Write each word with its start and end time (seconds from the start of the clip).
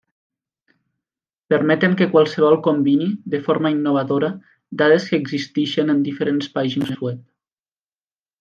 Permeten 1.53 1.93
que 1.99 2.07
qualsevol 2.15 2.57
combini, 2.69 3.11
de 3.35 3.43
forma 3.49 3.73
innovadora, 3.75 4.33
dades 4.83 5.07
que 5.11 5.23
existeixen 5.25 5.97
en 5.97 6.03
diferents 6.09 6.53
pàgines 6.57 6.97
web. 7.09 7.25